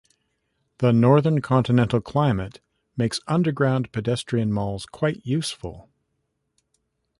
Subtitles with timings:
[0.79, 2.59] The northern continental climate
[2.97, 5.91] makes underground pedestrian malls quite useful.